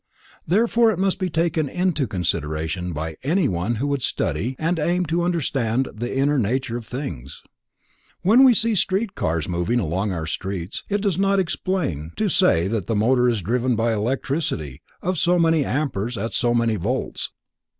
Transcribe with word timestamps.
Therefore 0.47 0.89
it 0.89 0.97
must 0.97 1.19
be 1.19 1.29
taken 1.29 1.69
into 1.69 2.07
consideration 2.07 2.91
by 2.91 3.17
any 3.21 3.47
one 3.47 3.75
who 3.75 3.85
would 3.85 4.01
study 4.01 4.55
and 4.57 4.79
aim 4.79 5.05
to 5.05 5.21
understand 5.21 5.89
the 5.93 6.17
inner 6.17 6.39
nature 6.39 6.75
of 6.75 6.87
things. 6.87 7.43
When 8.23 8.43
we 8.43 8.55
see 8.55 8.71
the 8.71 8.77
street 8.77 9.13
cars 9.13 9.47
moving 9.47 9.79
along 9.79 10.11
our 10.11 10.25
streets, 10.25 10.83
it 10.89 11.01
does 11.01 11.19
not 11.19 11.39
explain 11.39 12.13
to 12.15 12.29
say 12.29 12.67
that 12.67 12.87
the 12.87 12.95
motor 12.95 13.29
is 13.29 13.43
driven 13.43 13.75
by 13.75 13.93
electricity 13.93 14.81
of 15.03 15.19
so 15.19 15.37
many 15.37 15.63
amperes 15.63 16.17
at 16.17 16.33
so 16.33 16.55
many 16.55 16.77
volts. 16.77 17.31